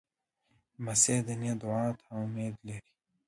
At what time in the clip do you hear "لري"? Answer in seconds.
2.67-2.91